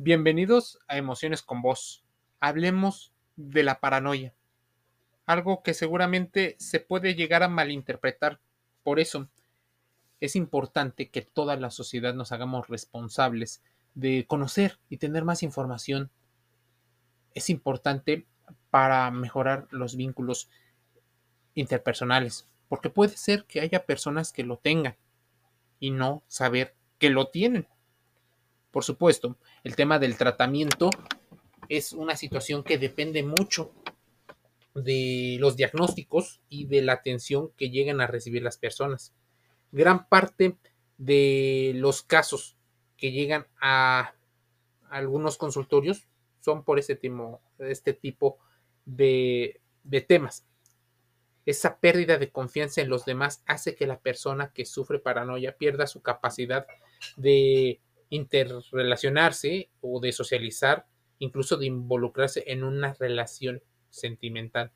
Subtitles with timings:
[0.00, 2.04] Bienvenidos a Emociones con Vos.
[2.38, 4.32] Hablemos de la paranoia,
[5.26, 8.38] algo que seguramente se puede llegar a malinterpretar.
[8.84, 9.28] Por eso
[10.20, 13.60] es importante que toda la sociedad nos hagamos responsables
[13.96, 16.12] de conocer y tener más información.
[17.34, 18.24] Es importante
[18.70, 20.48] para mejorar los vínculos
[21.54, 24.94] interpersonales, porque puede ser que haya personas que lo tengan
[25.80, 27.66] y no saber que lo tienen.
[28.70, 30.90] Por supuesto, el tema del tratamiento
[31.68, 33.72] es una situación que depende mucho
[34.74, 39.12] de los diagnósticos y de la atención que llegan a recibir las personas.
[39.72, 40.56] Gran parte
[40.98, 42.56] de los casos
[42.96, 44.14] que llegan a
[44.90, 46.08] algunos consultorios
[46.40, 47.40] son por este tipo,
[48.84, 49.60] de
[50.06, 50.46] temas.
[51.44, 55.86] Esa pérdida de confianza en los demás hace que la persona que sufre paranoia pierda
[55.86, 56.66] su capacidad
[57.16, 57.80] de
[58.10, 60.86] interrelacionarse o de socializar,
[61.18, 64.72] incluso de involucrarse en una relación sentimental.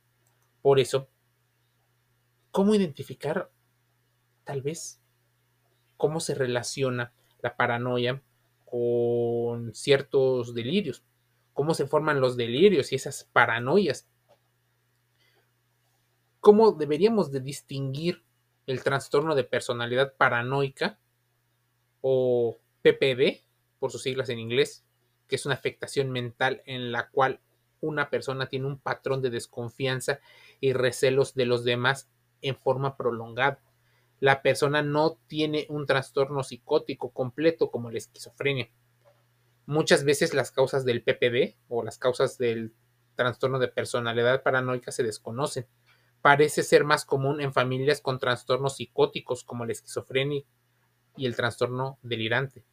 [0.61, 1.09] Por eso,
[2.51, 3.51] ¿cómo identificar
[4.45, 5.01] tal vez
[5.97, 8.23] cómo se relaciona la paranoia
[8.65, 11.05] con ciertos delirios?
[11.53, 14.09] ¿Cómo se forman los delirios y esas paranoias?
[16.41, 18.25] ¿Cómo deberíamos de distinguir
[18.67, 20.99] el trastorno de personalidad paranoica
[22.01, 23.45] o PPD,
[23.79, 24.85] por sus siglas en inglés,
[25.29, 27.41] que es una afectación mental en la cual
[27.81, 30.21] una persona tiene un patrón de desconfianza
[30.61, 32.09] y recelos de los demás
[32.41, 33.61] en forma prolongada.
[34.21, 38.71] La persona no tiene un trastorno psicótico completo como la esquizofrenia.
[39.67, 42.73] Muchas veces las causas del PPD o las causas del
[43.17, 45.67] trastorno de personalidad paranoica se desconocen.
[46.21, 50.45] Parece ser más común en familias con trastornos psicóticos como la esquizofrenia
[51.17, 52.65] y el trastorno delirante.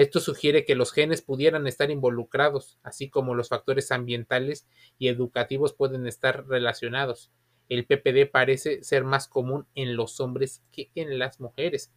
[0.00, 4.66] Esto sugiere que los genes pudieran estar involucrados, así como los factores ambientales
[4.98, 7.30] y educativos pueden estar relacionados.
[7.68, 11.92] El PPD parece ser más común en los hombres que en las mujeres.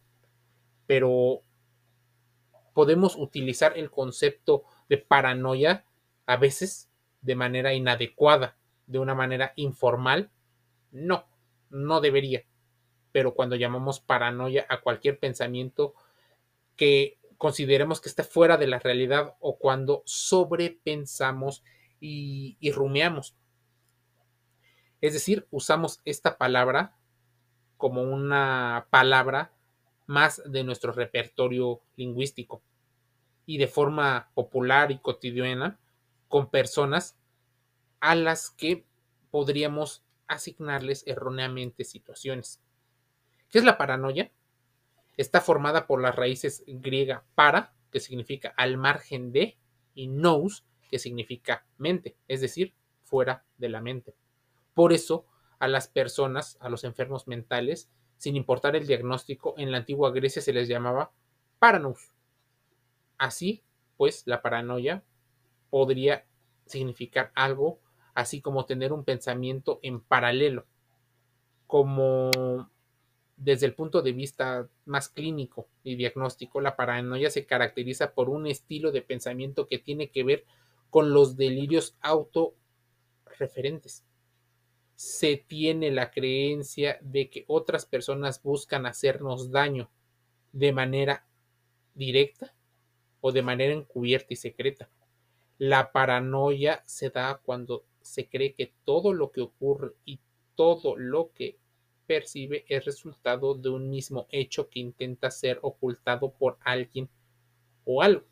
[0.86, 1.44] Pero
[2.74, 5.86] podemos utilizar el concepto de paranoia
[6.26, 6.90] a veces
[7.22, 10.30] de manera inadecuada, de una manera informal.
[10.92, 11.24] No,
[11.70, 12.44] no debería.
[13.12, 15.94] Pero cuando llamamos paranoia a cualquier pensamiento
[16.76, 21.62] que consideremos que está fuera de la realidad o cuando sobrepensamos
[22.00, 23.36] y, y rumiamos.
[25.02, 26.96] Es decir, usamos esta palabra
[27.76, 29.52] como una palabra
[30.06, 32.62] más de nuestro repertorio lingüístico
[33.44, 35.78] y de forma popular y cotidiana
[36.28, 37.18] con personas
[38.00, 38.86] a las que
[39.30, 42.62] podríamos asignarles erróneamente situaciones.
[43.50, 44.32] ¿Qué es la paranoia?
[45.16, 49.58] Está formada por las raíces griega para, que significa al margen de,
[49.94, 54.14] y nous, que significa mente, es decir, fuera de la mente.
[54.74, 55.26] Por eso,
[55.58, 60.42] a las personas, a los enfermos mentales, sin importar el diagnóstico, en la antigua Grecia
[60.42, 61.12] se les llamaba
[61.58, 62.12] paranous.
[63.18, 63.62] Así,
[63.96, 65.04] pues, la paranoia
[65.70, 66.26] podría
[66.66, 67.80] significar algo
[68.14, 70.66] así como tener un pensamiento en paralelo,
[71.66, 72.30] como
[73.36, 78.46] desde el punto de vista más clínico y diagnóstico, la paranoia se caracteriza por un
[78.46, 80.44] estilo de pensamiento que tiene que ver
[80.90, 84.04] con los delirios autorreferentes.
[84.94, 89.90] Se tiene la creencia de que otras personas buscan hacernos daño
[90.52, 91.26] de manera
[91.94, 92.54] directa
[93.20, 94.88] o de manera encubierta y secreta.
[95.58, 100.20] La paranoia se da cuando se cree que todo lo que ocurre y
[100.54, 101.58] todo lo que
[102.06, 107.08] percibe es resultado de un mismo hecho que intenta ser ocultado por alguien
[107.84, 108.24] o algo,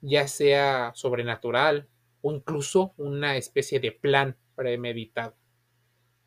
[0.00, 1.88] ya sea sobrenatural
[2.22, 5.36] o incluso una especie de plan premeditado,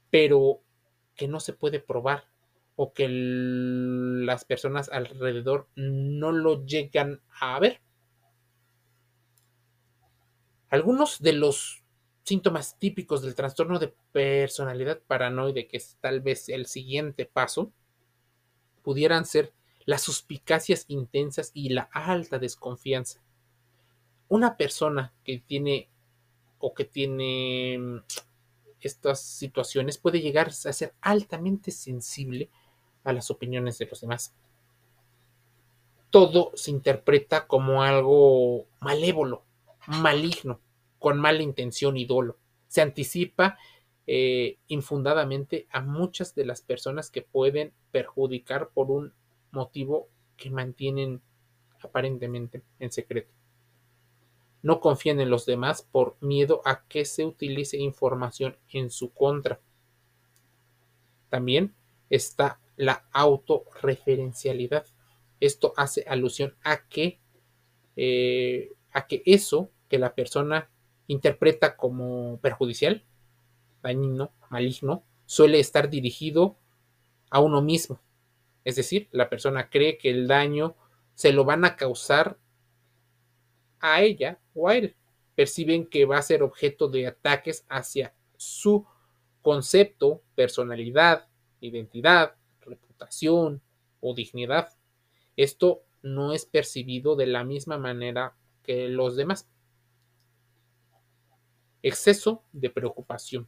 [0.09, 0.61] pero
[1.15, 2.25] que no se puede probar
[2.75, 7.81] o que las personas alrededor no lo llegan a ver.
[10.69, 11.80] Algunos de los
[12.23, 17.71] síntomas típicos del trastorno de personalidad paranoide, que es tal vez el siguiente paso,
[18.83, 19.53] pudieran ser
[19.85, 23.21] las suspicacias intensas y la alta desconfianza.
[24.27, 25.89] Una persona que tiene
[26.59, 27.97] o que tiene mm,
[28.79, 32.49] estas situaciones puede llegar a ser altamente sensible
[33.03, 34.33] a las opiniones de los demás.
[36.09, 39.43] Todo se interpreta como algo malévolo,
[39.87, 40.59] maligno,
[41.01, 42.37] con mala intención y dolo.
[42.67, 43.57] Se anticipa
[44.05, 49.11] eh, infundadamente a muchas de las personas que pueden perjudicar por un
[49.49, 51.23] motivo que mantienen
[51.81, 53.33] aparentemente en secreto.
[54.61, 59.59] no confían en los demás por miedo a que se utilice información en su contra.
[61.29, 61.73] También
[62.11, 64.85] está la autorreferencialidad.
[65.39, 67.19] Esto hace alusión a que,
[67.95, 70.69] eh, a que eso que la persona
[71.11, 73.03] interpreta como perjudicial,
[73.83, 76.57] dañino, maligno, suele estar dirigido
[77.29, 77.99] a uno mismo.
[78.63, 80.75] Es decir, la persona cree que el daño
[81.13, 82.37] se lo van a causar
[83.79, 84.95] a ella o a él.
[85.35, 88.85] Perciben que va a ser objeto de ataques hacia su
[89.41, 91.27] concepto, personalidad,
[91.59, 93.61] identidad, reputación
[93.99, 94.69] o dignidad.
[95.35, 99.50] Esto no es percibido de la misma manera que los demás.
[101.83, 103.47] Exceso de preocupación.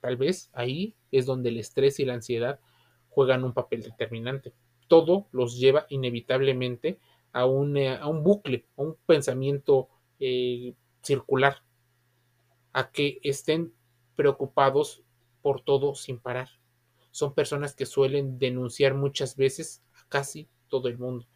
[0.00, 2.60] Tal vez ahí es donde el estrés y la ansiedad
[3.08, 4.54] juegan un papel determinante.
[4.86, 6.98] Todo los lleva inevitablemente
[7.32, 9.88] a un, eh, a un bucle, a un pensamiento
[10.18, 11.62] eh, circular,
[12.72, 13.72] a que estén
[14.16, 15.02] preocupados
[15.42, 16.48] por todo sin parar.
[17.10, 21.26] Son personas que suelen denunciar muchas veces a casi todo el mundo.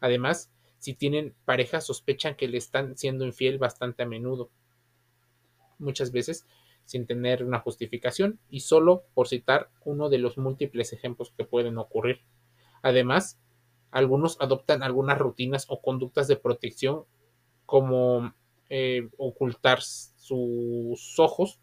[0.00, 4.50] Además, si tienen pareja, sospechan que le están siendo infiel bastante a menudo.
[5.78, 6.46] Muchas veces
[6.84, 11.78] sin tener una justificación y solo por citar uno de los múltiples ejemplos que pueden
[11.78, 12.20] ocurrir.
[12.82, 13.40] Además,
[13.90, 17.04] algunos adoptan algunas rutinas o conductas de protección
[17.64, 18.34] como
[18.68, 21.60] eh, ocultar sus ojos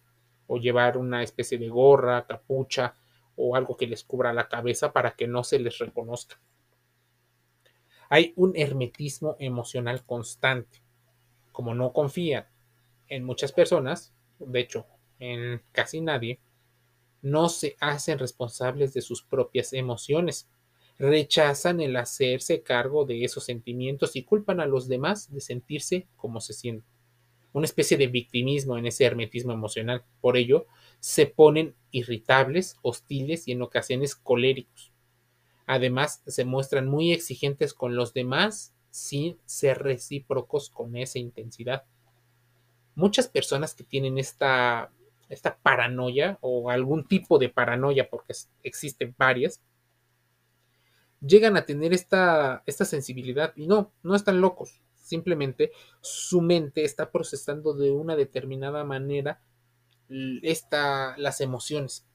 [0.48, 2.96] o llevar una especie de gorra, capucha
[3.36, 6.40] o algo que les cubra la cabeza para que no se les reconozca.
[8.10, 10.82] Hay un hermetismo emocional constante.
[11.52, 12.48] Como no confían
[13.12, 14.88] en muchas personas, de hecho,
[15.20, 16.40] en casi nadie,
[17.22, 20.50] no se hacen responsables de sus propias emociones,
[20.98, 26.40] rechazan el hacerse cargo de esos sentimientos y culpan a los demás de sentirse como
[26.40, 26.86] se sienten.
[27.52, 30.06] Una especie de victimismo en ese hermetismo emocional.
[30.22, 30.68] Por ello,
[31.02, 34.94] se ponen irritables, hostiles y en ocasiones coléricos.
[35.66, 41.84] Además, se muestran muy exigentes con los demás sin ser recíprocos con esa intensidad.
[43.02, 44.92] Muchas personas que tienen esta
[45.32, 48.34] esta paranoia o algún tipo de paranoia, porque
[48.64, 49.62] existen varias,
[51.22, 55.72] llegan a tener esta, esta sensibilidad y no, no están locos, simplemente
[56.02, 59.42] su mente está procesando de una determinada manera
[60.44, 62.06] esta, las emociones.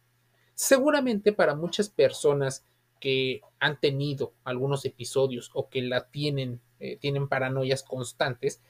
[0.54, 2.66] Seguramente para muchas personas
[3.00, 8.60] que han tenido algunos episodios o que tienen, eh, tienen paranoias constantes,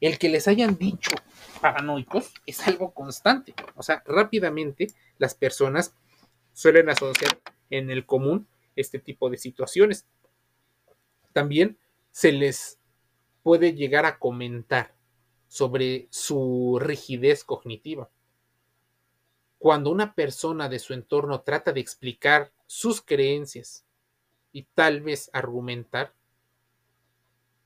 [0.00, 1.12] el que les hayan dicho
[1.60, 3.54] paranoicos es algo constante.
[3.76, 4.88] O sea, rápidamente
[5.18, 5.94] las personas
[6.52, 7.40] suelen asociar
[7.70, 8.46] en el común
[8.76, 10.06] este tipo de situaciones.
[11.32, 11.78] También
[12.10, 12.78] se les
[13.42, 14.94] puede llegar a comentar
[15.48, 18.10] sobre su rigidez cognitiva.
[19.58, 23.84] Cuando una persona de su entorno trata de explicar sus creencias
[24.52, 26.14] y tal vez argumentar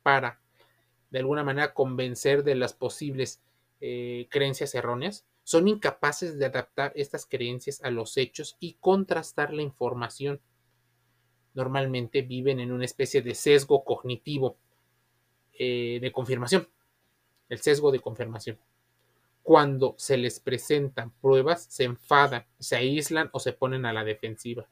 [0.02, 0.40] para
[1.10, 3.42] de alguna manera convencer de las posibles
[3.80, 9.62] eh, creencias erróneas, son incapaces de adaptar estas creencias a los hechos y contrastar la
[9.62, 10.40] información.
[11.54, 14.56] Normalmente viven en una especie de sesgo cognitivo
[15.58, 16.68] eh, de confirmación,
[17.48, 18.58] el sesgo de confirmación.
[19.42, 24.68] Cuando se les presentan pruebas, se enfadan, se aíslan o se ponen a la defensiva.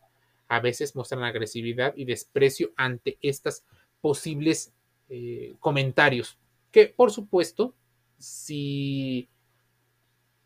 [0.46, 3.64] A veces muestran agresividad y desprecio ante estas
[4.00, 4.72] posibles
[5.08, 6.38] eh, comentarios,
[6.70, 7.74] que por supuesto,
[8.18, 9.28] si,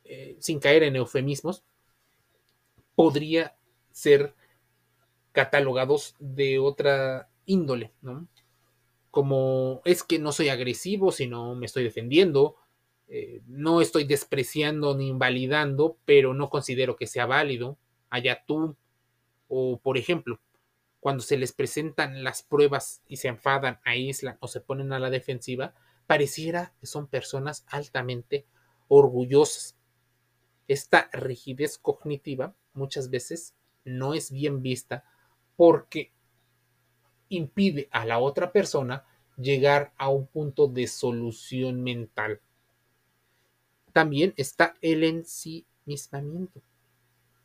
[0.04, 1.64] eh, sin caer en eufemismos,
[2.94, 3.56] podría
[3.90, 4.34] ser
[5.32, 8.28] catalogados de otra índole, ¿no?
[9.10, 12.56] Como es que no soy agresivo, sino me estoy defendiendo,
[13.08, 17.76] eh, no estoy despreciando ni invalidando, pero no considero que sea válido,
[18.08, 18.76] allá tú,
[19.48, 20.40] o por ejemplo,
[21.02, 25.10] cuando se les presentan las pruebas y se enfadan, aíslan o se ponen a la
[25.10, 25.74] defensiva,
[26.06, 28.46] pareciera que son personas altamente
[28.86, 29.74] orgullosas.
[30.68, 35.02] Esta rigidez cognitiva muchas veces no es bien vista
[35.56, 36.12] porque
[37.30, 39.04] impide a la otra persona
[39.36, 42.40] llegar a un punto de solución mental.
[43.92, 46.62] También está el ensimismamiento.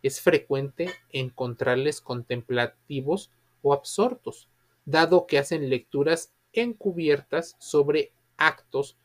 [0.04, 3.32] Es frecuente encontrarles contemplativos
[3.74, 4.50] absortos,
[4.86, 8.98] dado que hacen lecturas encubiertas sobre actos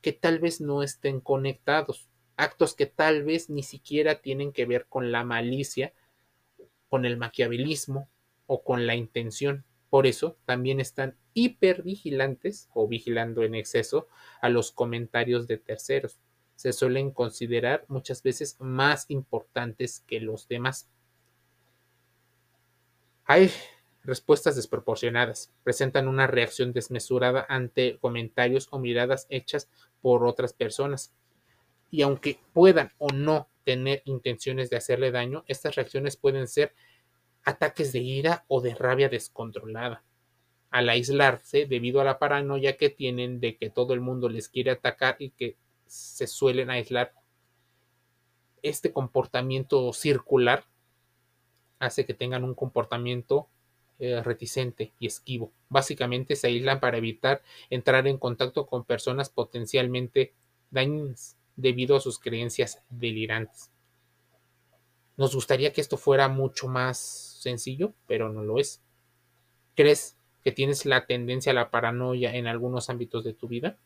[0.00, 4.86] que tal vez no estén conectados, actos que tal vez ni siquiera tienen que ver
[4.86, 5.92] con la malicia,
[6.88, 8.08] con el maquiavelismo
[8.46, 9.64] o con la intención.
[9.90, 14.08] Por eso también están hipervigilantes o vigilando en exceso
[14.40, 16.18] a los comentarios de terceros.
[16.54, 20.88] Se suelen considerar muchas veces más importantes que los demás.
[23.24, 23.50] Hay
[24.06, 29.68] respuestas desproporcionadas, presentan una reacción desmesurada ante comentarios o miradas hechas
[30.00, 31.12] por otras personas.
[31.90, 36.72] Y aunque puedan o no tener intenciones de hacerle daño, estas reacciones pueden ser
[37.44, 40.04] ataques de ira o de rabia descontrolada.
[40.70, 44.70] Al aislarse debido a la paranoia que tienen de que todo el mundo les quiere
[44.70, 47.12] atacar y que se suelen aislar,
[48.62, 50.64] este comportamiento circular
[51.78, 53.48] hace que tengan un comportamiento
[53.98, 55.52] eh, reticente y esquivo.
[55.68, 60.34] Básicamente se aíslan para evitar entrar en contacto con personas potencialmente
[60.70, 63.70] dañinas debido a sus creencias delirantes.
[65.16, 66.98] Nos gustaría que esto fuera mucho más
[67.40, 68.82] sencillo, pero no lo es.
[69.74, 73.78] ¿Crees que tienes la tendencia a la paranoia en algunos ámbitos de tu vida?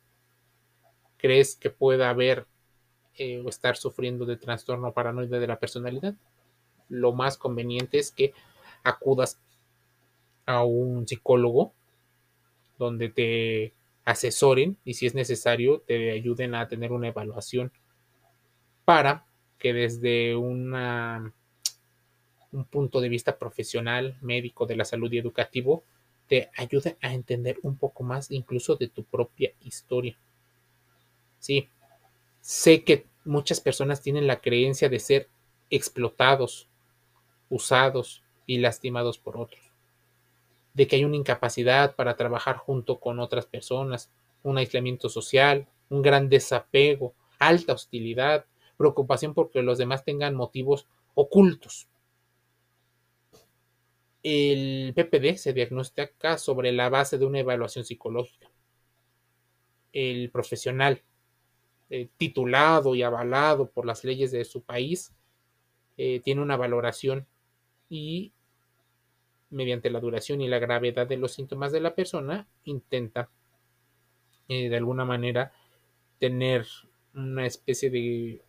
[1.18, 2.46] ¿Crees que pueda haber
[3.14, 6.14] eh, o estar sufriendo de trastorno paranoide de la personalidad?
[6.88, 8.34] Lo más conveniente es que
[8.82, 9.40] acudas
[10.50, 11.72] a un psicólogo
[12.76, 13.72] donde te
[14.04, 17.70] asesoren y si es necesario te ayuden a tener una evaluación
[18.84, 19.24] para
[19.58, 21.32] que desde un
[22.68, 25.84] punto de vista profesional, médico de la salud y educativo,
[26.26, 30.16] te ayude a entender un poco más incluso de tu propia historia.
[31.38, 31.68] Sí,
[32.40, 35.28] sé que muchas personas tienen la creencia de ser
[35.68, 36.66] explotados,
[37.50, 39.69] usados y lastimados por otros
[40.74, 44.10] de que hay una incapacidad para trabajar junto con otras personas,
[44.42, 48.46] un aislamiento social, un gran desapego, alta hostilidad,
[48.76, 51.88] preocupación porque los demás tengan motivos ocultos.
[54.22, 58.50] El PPD se diagnostica sobre la base de una evaluación psicológica.
[59.92, 61.02] El profesional
[61.88, 65.12] eh, titulado y avalado por las leyes de su país
[65.96, 67.26] eh, tiene una valoración
[67.88, 68.32] y
[69.50, 73.28] mediante la duración y la gravedad de los síntomas de la persona, intenta
[74.48, 75.52] eh, de alguna manera
[76.18, 76.66] tener
[77.14, 78.42] una especie de,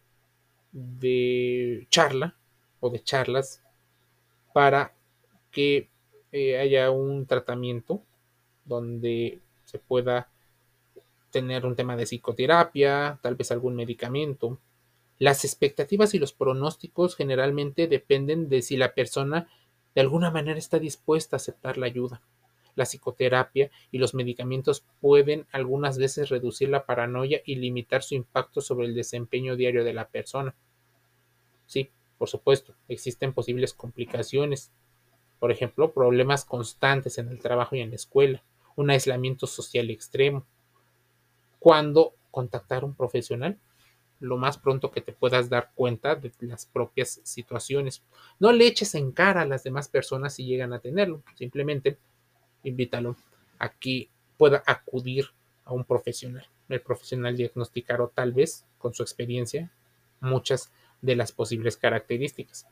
[0.72, 2.36] de charla
[2.80, 3.64] o de charlas
[4.54, 4.94] para
[5.52, 5.90] que
[6.32, 8.04] eh, haya un tratamiento
[8.66, 10.30] donde se pueda
[11.32, 14.60] tener un tema de psicoterapia, tal vez algún medicamento.
[15.18, 19.48] Las expectativas y los pronósticos generalmente dependen de si la persona
[19.96, 22.22] de alguna manera está dispuesta a aceptar la ayuda.
[22.76, 28.62] La psicoterapia y los medicamentos pueden algunas veces reducir la paranoia y limitar su impacto
[28.62, 30.56] sobre el desempeño diario de la persona.
[31.66, 34.72] Sí, por supuesto, existen posibles complicaciones,
[35.40, 38.44] por ejemplo, problemas constantes en el trabajo y en la escuela,
[38.76, 40.46] un aislamiento social extremo.
[41.60, 43.58] ¿Cuándo contactar a un profesional?
[44.22, 48.04] Lo más pronto que te puedas dar cuenta de las propias situaciones.
[48.40, 51.98] No le eches en cara a las demás personas si llegan a tenerlo, simplemente
[52.64, 53.18] invítalo
[53.60, 55.26] a que pueda acudir
[55.66, 56.46] a un profesional.
[56.70, 59.72] El profesional diagnosticará tal vez con su experiencia
[60.20, 62.68] muchas de las posibles características.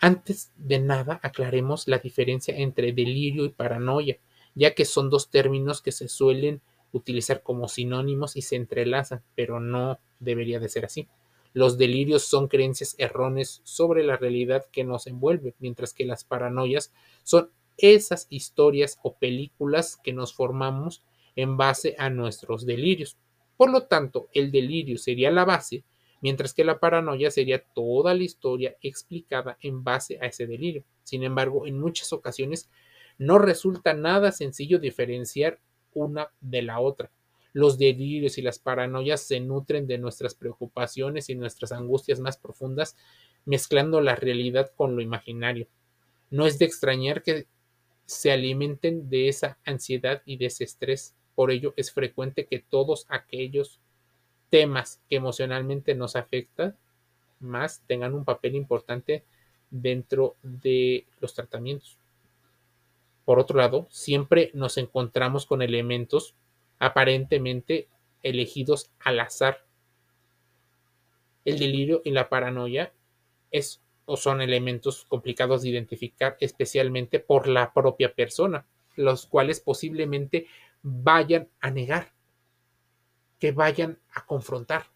[0.00, 4.18] Antes de nada, aclaremos la diferencia entre delirio y paranoia,
[4.54, 6.60] ya que son dos términos que se suelen
[6.92, 11.08] utilizar como sinónimos y se entrelazan, pero no debería de ser así.
[11.52, 16.92] Los delirios son creencias erróneas sobre la realidad que nos envuelve, mientras que las paranoias
[17.22, 21.04] son esas historias o películas que nos formamos
[21.36, 23.16] en base a nuestros delirios.
[23.56, 25.84] Por lo tanto, el delirio sería la base,
[26.20, 30.84] mientras que la paranoia sería toda la historia explicada en base a ese delirio.
[31.02, 32.68] Sin embargo, en muchas ocasiones
[33.18, 35.60] no resulta nada sencillo diferenciar
[35.92, 37.10] una de la otra.
[37.54, 42.96] Los delirios y las paranoias se nutren de nuestras preocupaciones y nuestras angustias más profundas,
[43.46, 45.68] mezclando la realidad con lo imaginario.
[46.30, 47.46] No es de extrañar que
[48.06, 51.14] se alimenten de esa ansiedad y de ese estrés.
[51.36, 53.80] Por ello es frecuente que todos aquellos
[54.50, 56.76] temas que emocionalmente nos afectan
[57.38, 59.24] más tengan un papel importante
[59.70, 61.98] dentro de los tratamientos.
[63.24, 66.34] Por otro lado, siempre nos encontramos con elementos
[66.78, 67.88] aparentemente
[68.22, 69.64] elegidos al azar.
[71.44, 72.92] El delirio y la paranoia
[73.50, 78.66] es o son elementos complicados de identificar, especialmente por la propia persona,
[78.96, 80.46] los cuales posiblemente
[80.82, 82.12] vayan a negar,
[83.38, 84.86] que vayan a confrontar,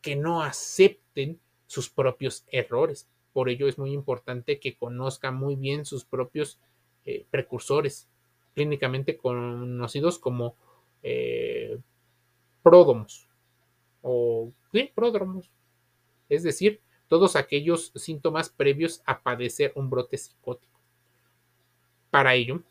[0.00, 3.08] que no acepten sus propios errores.
[3.32, 6.58] Por ello es muy importante que conozca muy bien sus propios
[7.04, 8.08] eh, precursores,
[8.54, 10.56] clínicamente conocidos como
[11.04, 11.78] eh,
[14.02, 14.90] o ¿sí?
[14.94, 15.50] pródromos,
[16.28, 20.80] es decir, todos aquellos síntomas previos a padecer un brote psicótico.
[22.10, 22.62] Para ello,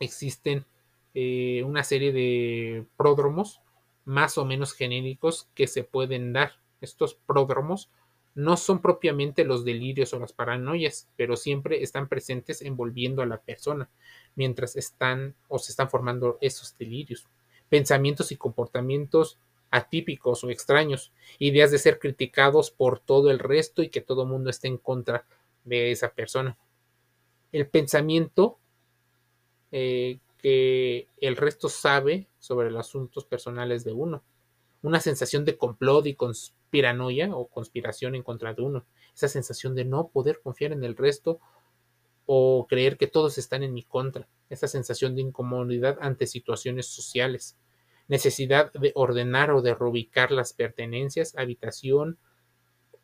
[0.00, 0.66] existen
[1.14, 3.60] eh, una serie de pródromos
[4.04, 6.60] más o menos genéricos que se pueden dar.
[6.80, 7.88] Estos pródromos
[8.34, 13.40] no son propiamente los delirios o las paranoias, pero siempre están presentes envolviendo a la
[13.40, 13.90] persona
[14.34, 17.26] mientras están o se están formando esos delirios.
[17.68, 19.38] Pensamientos y comportamientos
[19.70, 24.28] atípicos o extraños, ideas de ser criticados por todo el resto y que todo el
[24.28, 25.24] mundo esté en contra
[25.64, 26.58] de esa persona.
[27.52, 28.58] El pensamiento
[29.70, 34.22] eh, que el resto sabe sobre los asuntos personales de uno.
[34.82, 38.84] Una sensación de complot y conspiranoia o conspiración en contra de uno.
[39.14, 41.40] Esa sensación de no poder confiar en el resto
[42.26, 44.28] o creer que todos están en mi contra.
[44.50, 47.56] Esa sensación de incomodidad ante situaciones sociales.
[48.08, 52.18] Necesidad de ordenar o de reubicar las pertenencias, habitación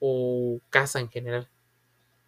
[0.00, 1.48] o casa en general.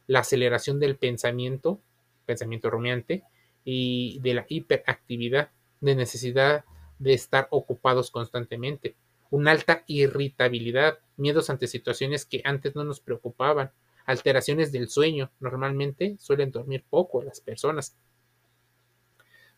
[0.06, 1.80] La aceleración del pensamiento,
[2.24, 3.24] pensamiento rumiante,
[3.64, 6.64] y de la hiperactividad, de necesidad
[6.98, 8.96] de estar ocupados constantemente,
[9.30, 13.72] una alta irritabilidad, miedos ante situaciones que antes no nos preocupaban,
[14.04, 17.96] alteraciones del sueño, normalmente suelen dormir poco las personas.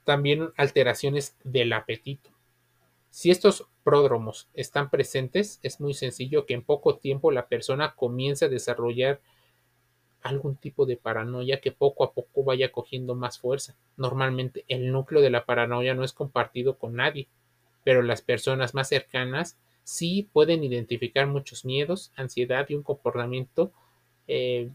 [0.05, 2.31] También alteraciones del apetito.
[3.11, 8.47] Si estos pródromos están presentes, es muy sencillo que en poco tiempo la persona comience
[8.47, 9.21] a desarrollar
[10.23, 13.77] algún tipo de paranoia que poco a poco vaya cogiendo más fuerza.
[13.97, 17.29] Normalmente el núcleo de la paranoia no es compartido con nadie,
[17.85, 23.73] pero las personas más cercanas sí pueden identificar muchos miedos, ansiedad y un comportamiento
[24.29, 24.71] eh,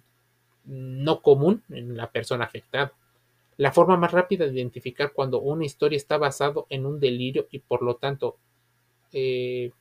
[0.66, 2.94] no común en la persona afectada.
[3.56, 7.60] La forma más rápida de identificar cuando una historia está basada en un delirio y
[7.60, 8.38] por lo tanto
[9.12, 9.72] eh,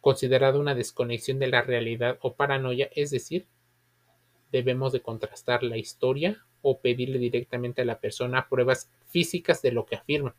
[0.00, 3.46] considerada una desconexión de la realidad o paranoia, es decir,
[4.52, 9.86] debemos de contrastar la historia o pedirle directamente a la persona pruebas físicas de lo
[9.86, 10.34] que afirma.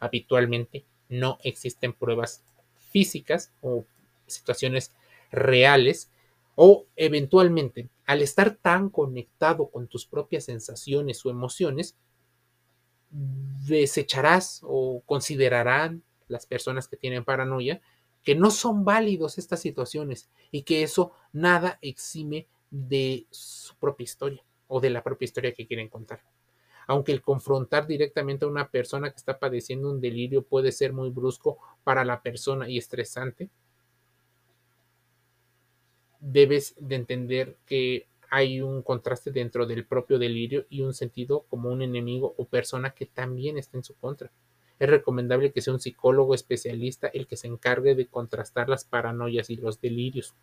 [0.00, 2.42] Habitualmente no existen pruebas
[2.90, 3.84] físicas o
[4.26, 4.92] situaciones
[5.30, 6.10] reales
[6.54, 11.96] o eventualmente al estar tan conectado con tus propias sensaciones o emociones,
[13.10, 17.80] desecharás o considerarán las personas que tienen paranoia
[18.22, 24.44] que no son válidos estas situaciones y que eso nada exime de su propia historia
[24.68, 26.22] o de la propia historia que quieren contar.
[26.90, 31.08] Aunque el confrontar directamente a una persona que está padeciendo un delirio puede ser muy
[31.10, 33.48] brusco para la persona y estresante,
[36.18, 41.70] debes de entender que hay un contraste dentro del propio delirio y un sentido como
[41.70, 44.32] un enemigo o persona que también está en su contra.
[44.80, 49.48] Es recomendable que sea un psicólogo especialista el que se encargue de contrastar las paranoias
[49.48, 50.34] y los delirios.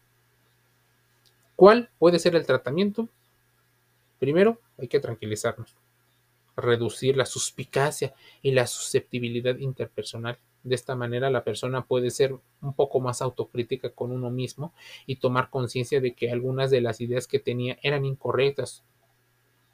[1.57, 3.10] ¿Cuál puede ser el tratamiento?
[4.17, 5.75] Primero, hay que tranquilizarnos,
[6.58, 10.39] reducir la suspicacia y la susceptibilidad interpersonal.
[10.63, 14.74] De esta manera la persona puede ser un poco más autocrítica con uno mismo
[15.06, 18.84] y tomar conciencia de que algunas de las ideas que tenía eran incorrectas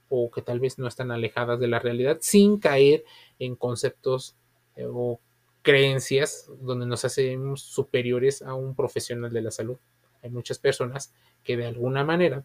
[0.09, 3.03] o que tal vez no están alejadas de la realidad sin caer
[3.39, 4.35] en conceptos
[4.75, 5.19] eh, o
[5.63, 9.77] creencias donde nos hacemos superiores a un profesional de la salud.
[10.21, 12.43] Hay muchas personas que de alguna manera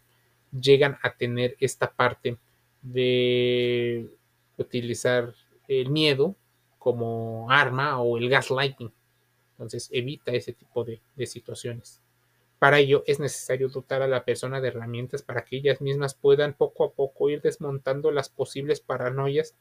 [0.52, 2.38] llegan a tener esta parte
[2.80, 4.08] de
[4.58, 5.34] utilizar
[5.66, 6.34] el miedo
[6.78, 8.92] como arma o el gaslighting.
[9.52, 12.00] Entonces evita ese tipo de, de, situaciones.
[12.58, 16.54] Para ello es necesario dotar a la persona de herramientas para que ellas mismas puedan
[16.54, 19.54] poco a poco ir desmontando las posibles paranoias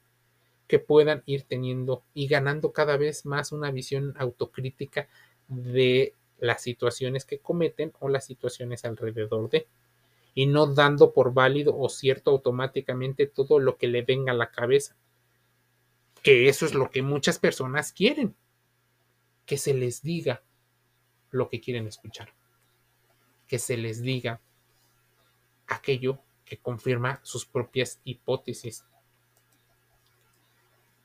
[0.68, 5.08] que puedan ir teniendo y ganando cada vez más una visión autocrítica
[5.48, 9.68] de las situaciones que cometen o las situaciones alrededor de,
[10.38, 14.52] y no dando por válido o cierto automáticamente todo lo que le venga a la
[14.52, 14.96] cabeza.
[16.22, 18.36] Que eso es lo que muchas personas quieren,
[19.48, 20.44] que se les diga
[21.32, 22.36] lo que quieren escuchar,
[23.48, 24.40] que se les diga
[25.66, 28.86] aquello que confirma sus propias hipótesis.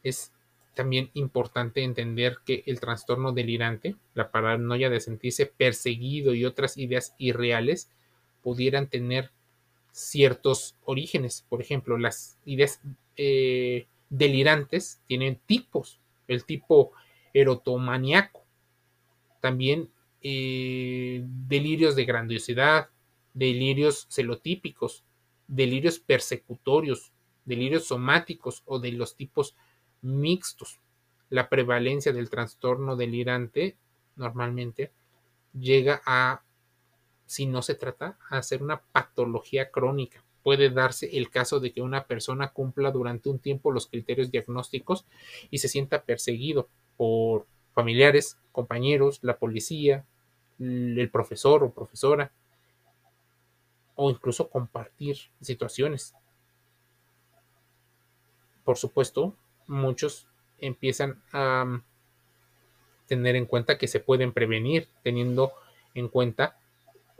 [0.02, 0.30] Es
[0.74, 7.14] también importante entender que el trastorno delirante, la paranoia de sentirse perseguido y otras ideas
[7.16, 7.88] irreales
[8.42, 9.30] pudieran tener
[9.92, 11.44] ciertos orígenes.
[11.48, 12.80] Por ejemplo, las ideas
[13.16, 16.00] eh, delirantes tienen tipos.
[16.28, 16.92] El tipo
[17.34, 18.44] erotomaniaco.
[19.40, 19.90] También
[20.22, 22.88] eh, delirios de grandiosidad,
[23.34, 25.04] delirios celotípicos,
[25.48, 27.12] delirios persecutorios,
[27.44, 29.56] delirios somáticos o de los tipos
[30.00, 30.80] mixtos.
[31.28, 33.76] La prevalencia del trastorno delirante
[34.16, 34.92] normalmente
[35.58, 36.42] llega a,
[37.32, 40.22] si no se trata, a ser una patología crónica.
[40.42, 45.06] Puede darse el caso de que una persona cumpla durante un tiempo los criterios diagnósticos
[45.50, 46.68] y se sienta perseguido
[46.98, 50.04] por familiares, compañeros, la policía,
[50.58, 52.32] el profesor o profesora,
[53.94, 56.14] o incluso compartir situaciones.
[58.62, 59.34] Por supuesto,
[59.66, 61.82] muchos empiezan a mm,
[63.06, 65.52] tener en cuenta que se pueden prevenir teniendo
[65.94, 66.58] en cuenta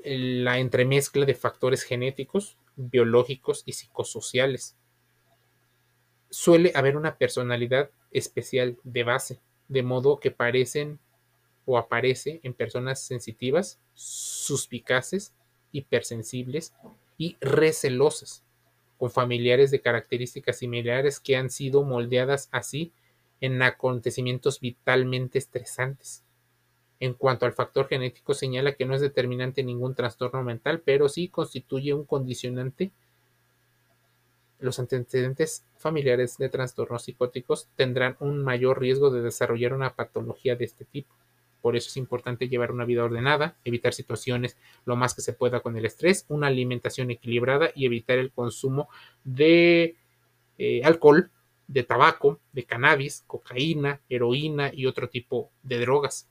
[0.05, 4.77] la entremezcla de factores genéticos, biológicos y psicosociales.
[6.31, 10.99] Suele haber una personalidad especial de base, de modo que parecen
[11.65, 15.35] o aparece en personas sensitivas, suspicaces,
[15.73, 16.75] hipersensibles
[17.19, 18.45] y recelosas,
[18.99, 22.93] con familiares de características similares que han sido moldeadas así
[23.41, 26.25] en acontecimientos vitalmente estresantes.
[27.03, 31.27] En cuanto al factor genético, señala que no es determinante ningún trastorno mental, pero sí
[31.27, 32.93] constituye un condicionante.
[34.61, 40.65] Los antecedentes familiares de trastornos psicóticos tendrán un mayor riesgo de desarrollar una patología de
[40.65, 41.13] este tipo.
[41.61, 45.59] Por eso es importante llevar una vida ordenada, evitar situaciones lo más que se pueda
[45.59, 48.89] con el estrés, una alimentación equilibrada y evitar el consumo
[49.25, 49.97] de
[50.57, 51.33] eh, alcohol,
[51.67, 56.29] de tabaco, de cannabis, cocaína, heroína y otro tipo de drogas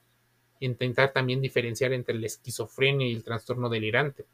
[0.61, 4.25] intentar también diferenciar entre la esquizofrenia y el trastorno delirante.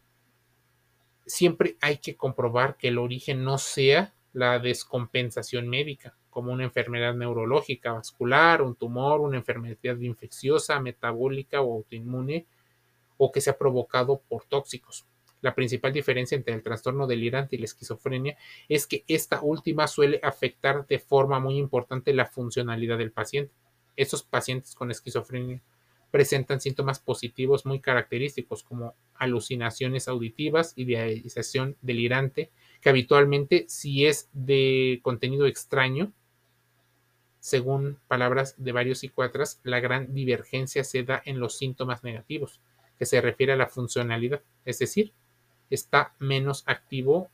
[1.26, 7.16] Siempre hay que comprobar que el origen no sea la descompensación médica, como una enfermedad
[7.16, 12.46] neurológica, vascular, un tumor, una enfermedad infecciosa, metabólica o autoinmune,
[13.18, 15.06] o que sea provocado por tóxicos.
[15.42, 18.38] La principal diferencia entre el trastorno delirante y la esquizofrenia
[18.68, 23.54] es que esta última suele afectar de forma muy importante la funcionalidad del paciente.
[23.96, 25.62] Estos pacientes con esquizofrenia
[26.12, 32.50] presentan síntomas positivos muy característicos como alucinaciones auditivas, idealización delirante,
[32.82, 36.14] que habitualmente si es de contenido extraño,
[37.40, 42.60] según palabras de varios psiquiatras, la gran divergencia se da en los síntomas negativos,
[42.98, 45.14] que se refiere a la funcionalidad, es decir,
[45.70, 47.30] está menos activo,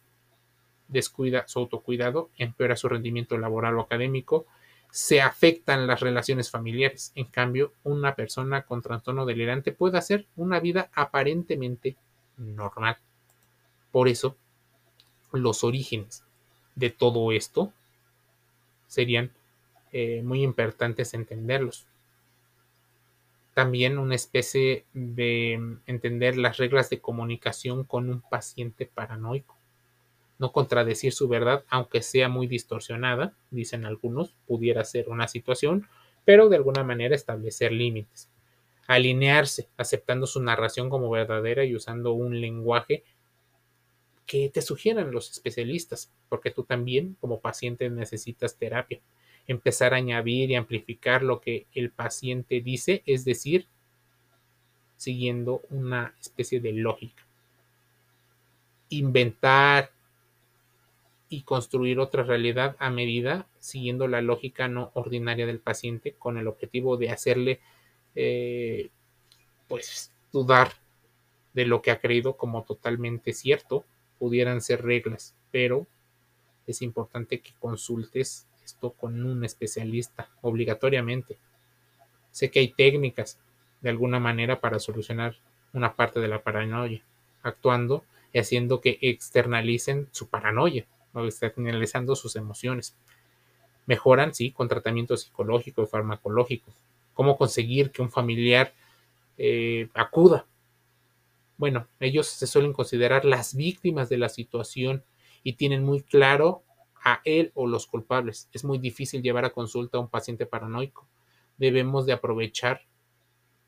[0.87, 4.45] descuida su autocuidado, empeora su rendimiento laboral o académico,
[4.93, 7.13] se afectan las relaciones familiares.
[7.15, 11.95] En cambio, una persona con trastorno delirante puede hacer una vida aparentemente
[12.37, 12.97] normal.
[13.91, 14.37] Por eso,
[15.31, 16.23] los orígenes
[16.75, 17.73] de todo esto
[18.85, 19.31] serían
[19.93, 21.87] eh, muy importantes entenderlos.
[23.55, 25.53] También una especie de
[25.87, 29.57] entender las reglas de comunicación con un paciente paranoico
[30.43, 35.87] no contradecir su verdad, aunque sea muy distorsionada, dicen algunos, pudiera ser una situación,
[36.25, 38.29] pero de alguna manera establecer límites.
[38.85, 43.05] Alinearse, aceptando su narración como verdadera y usando un lenguaje
[44.25, 48.99] que te sugieran los especialistas, porque tú también como paciente necesitas terapia.
[49.47, 53.69] Empezar a añadir y amplificar lo que el paciente dice, es decir,
[54.97, 57.23] siguiendo una especie de lógica.
[58.89, 59.92] Inventar,
[61.33, 66.47] y construir otra realidad a medida, siguiendo la lógica no ordinaria del paciente, con el
[66.47, 67.59] objetivo de hacerle,
[68.13, 68.91] eh,
[69.67, 70.73] pues, dudar
[71.55, 73.83] de lo que ha creído como totalmente cierto,
[74.19, 75.87] pudieran ser reglas, pero
[76.67, 81.39] es importante que consultes esto con un especialista obligatoriamente.
[82.29, 83.39] Sé que hay técnicas
[83.81, 85.37] de alguna manera para solucionar
[85.73, 87.03] una parte de la paranoia,
[87.41, 92.95] actuando y haciendo que externalicen su paranoia externalizando sus emociones.
[93.85, 96.71] Mejoran, sí, con tratamiento psicológico y farmacológico.
[97.13, 98.73] ¿Cómo conseguir que un familiar
[99.37, 100.45] eh, acuda?
[101.57, 105.03] Bueno, ellos se suelen considerar las víctimas de la situación
[105.43, 106.63] y tienen muy claro
[107.03, 108.49] a él o los culpables.
[108.53, 111.07] Es muy difícil llevar a consulta a un paciente paranoico.
[111.57, 112.81] Debemos de aprovechar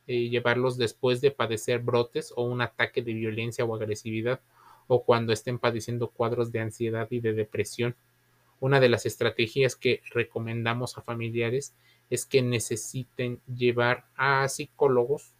[0.07, 4.39] eh, llevarlos después de padecer brotes o un ataque de violencia o agresividad
[4.87, 7.95] o cuando estén padeciendo cuadros de ansiedad y de depresión.
[8.59, 11.75] Una de las estrategias que recomendamos a familiares
[12.09, 15.33] es que necesiten llevar a psicólogos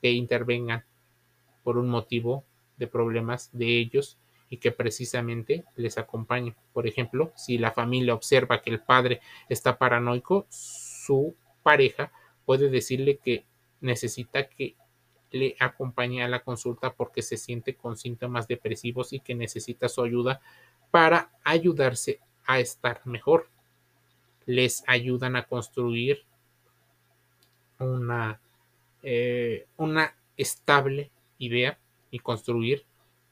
[0.00, 0.84] que intervengan
[1.62, 2.44] por un motivo
[2.76, 4.18] de problemas de ellos
[4.50, 6.54] y que precisamente les acompañen.
[6.72, 12.12] Por ejemplo, si la familia observa que el padre está paranoico, su pareja
[12.44, 13.44] puede decirle que
[13.80, 14.74] necesita que
[15.32, 20.02] le acompañe a la consulta porque se siente con síntomas depresivos y que necesita su
[20.02, 20.40] ayuda
[20.90, 23.48] para ayudarse a estar mejor.
[24.44, 26.24] les ayudan a construir
[27.78, 28.40] una,
[29.02, 31.78] eh, una estable idea
[32.10, 32.84] y construir,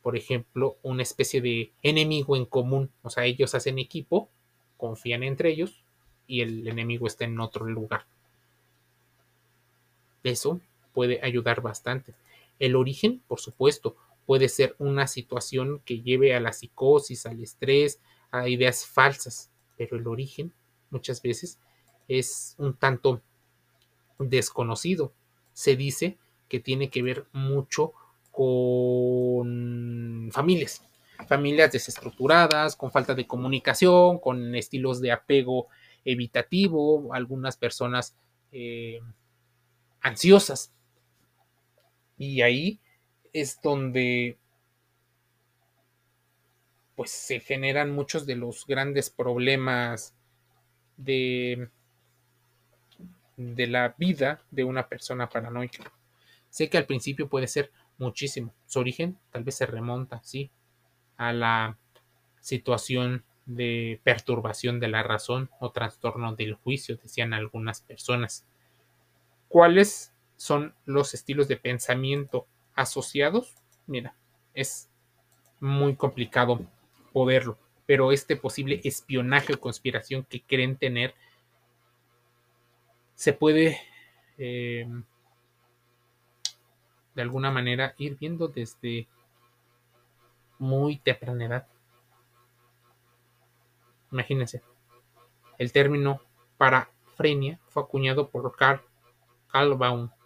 [0.02, 2.92] por ejemplo, una especie de enemigo en común.
[3.02, 4.28] O sea, ellos hacen equipo,
[4.76, 5.82] confían entre ellos
[6.28, 8.06] y el enemigo está en otro lugar.
[10.22, 10.60] Eso
[10.92, 12.14] puede ayudar bastante.
[12.58, 18.00] El origen, por supuesto, puede ser una situación que lleve a la psicosis, al estrés,
[18.30, 20.52] a ideas falsas, pero el origen
[20.90, 21.58] muchas veces
[22.06, 23.22] es un tanto
[24.18, 25.12] desconocido.
[25.52, 27.92] Se dice que tiene que ver mucho
[28.30, 30.84] con familias,
[31.26, 35.68] familias desestructuradas, con falta de comunicación, con estilos de apego
[36.04, 38.16] evitativo, algunas personas
[38.52, 39.00] eh,
[40.00, 40.72] ansiosas.
[42.20, 42.78] Y ahí
[43.32, 44.36] es donde
[46.94, 50.14] pues se generan muchos de los grandes problemas
[50.98, 51.70] de,
[53.38, 55.90] de la vida de una persona paranoica.
[56.50, 58.52] Sé que al principio puede ser muchísimo.
[58.66, 60.50] Su origen tal vez se remonta, sí,
[61.16, 61.78] a la
[62.42, 68.44] situación de perturbación de la razón o trastorno del juicio, decían algunas personas.
[69.48, 70.09] ¿Cuáles
[70.40, 73.54] son los estilos de pensamiento asociados?
[73.86, 74.14] Mira,
[74.54, 74.88] es
[75.60, 76.60] muy complicado
[77.12, 81.14] poderlo, pero este posible espionaje o conspiración que creen tener
[83.14, 83.78] se puede
[84.38, 84.88] eh,
[87.14, 89.08] de alguna manera ir viendo desde
[90.58, 91.66] muy temprana edad.
[94.10, 94.62] Imagínense,
[95.58, 96.22] el término
[96.56, 98.80] parafrenia fue acuñado por Carl,
[99.52, 100.08] Carl Baum.
[100.08, 100.19] Hay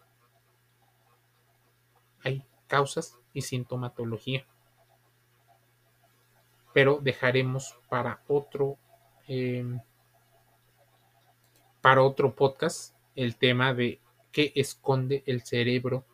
[2.66, 4.46] causas y sintomatología
[6.74, 8.76] pero dejaremos para otro
[9.28, 9.80] em,
[11.80, 14.00] para otro podcast el tema de
[14.32, 16.04] qué esconde el cerebro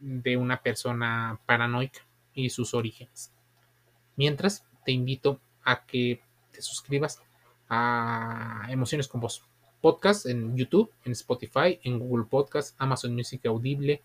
[0.00, 2.00] de una persona paranoica
[2.34, 3.32] y sus orígenes.
[4.16, 7.22] Mientras, te invito a que te suscribas
[7.68, 9.44] a Emociones con Voz
[9.80, 14.02] podcast en YouTube, en Spotify, en Google Podcast, Amazon Music Audible,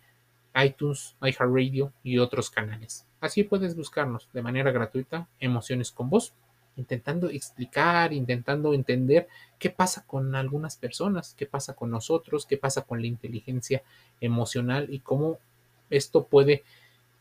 [0.55, 3.05] iTunes, iHeartRadio y otros canales.
[3.19, 6.33] Así puedes buscarnos de manera gratuita Emociones con Voz,
[6.77, 9.27] intentando explicar, intentando entender
[9.59, 13.83] qué pasa con algunas personas, qué pasa con nosotros, qué pasa con la inteligencia
[14.21, 15.39] emocional y cómo
[15.89, 16.63] esto puede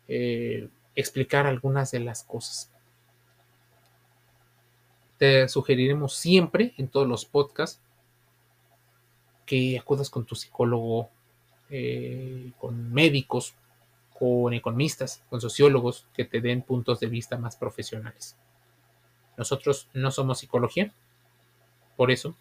[0.08, 2.70] eh, explicar algunas de las cosas.
[5.18, 7.80] Te sugeriremos siempre en todos los podcasts
[9.46, 11.10] que acudas con tu psicólogo
[11.70, 13.54] eh, con médicos,
[14.12, 18.36] con economistas, con sociólogos que te den puntos de vista más profesionales.
[19.36, 20.92] Nosotros no somos psicología,
[21.96, 22.36] por eso,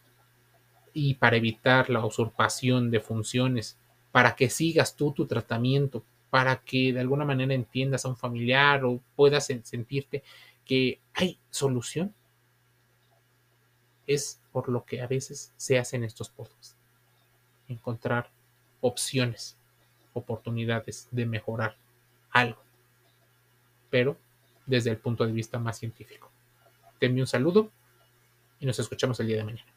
[0.94, 3.78] y para evitar la usurpación de funciones,
[4.12, 8.86] para que sigas tú tu tratamiento, para que de alguna manera entiendas a un familiar
[8.86, 10.24] o puedas sentirte
[10.66, 12.14] que hay solución,
[14.06, 16.76] es por lo que a veces se hacen estos podcasts.
[17.68, 18.30] Encontrar
[18.84, 19.58] opciones,
[20.14, 21.78] oportunidades de mejorar
[22.30, 22.62] algo,
[23.90, 24.18] pero
[24.66, 26.30] desde el punto de vista más científico.
[27.00, 27.72] Te un saludo
[28.60, 29.74] y nos escuchamos el día de mañana.